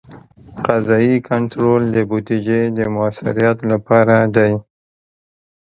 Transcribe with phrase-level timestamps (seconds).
[0.65, 4.51] قضایي کنټرول د بودیجې د مؤثریت لپاره دی.